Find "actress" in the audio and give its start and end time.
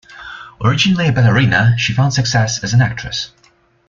2.81-3.33